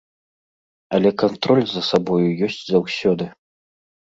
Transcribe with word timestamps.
Але 0.97 1.11
кантроль 1.23 1.61
за 1.73 1.81
сабою 1.91 2.27
ёсць 2.49 2.59
заўсёды. 2.71 3.29